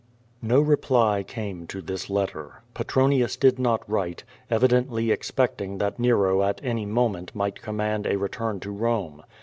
[0.41, 2.63] No reply came to this letter.
[2.73, 8.17] Petronius did not write, evi dently expecting that Nero at any moment might command a
[8.17, 9.21] return to Rome.